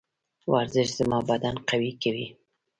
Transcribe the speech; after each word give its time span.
ورزش 0.51 0.89
زما 0.99 1.19
بدن 1.29 1.55
قوي 1.69 1.91
کوي. 2.03 2.27